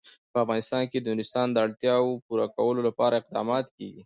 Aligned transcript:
په 0.31 0.37
افغانستان 0.43 0.83
کې 0.91 0.97
د 1.01 1.07
نورستان 1.15 1.47
د 1.51 1.57
اړتیاوو 1.65 2.21
پوره 2.25 2.47
کولو 2.55 2.81
لپاره 2.87 3.15
اقدامات 3.17 3.65
کېږي. 3.77 3.99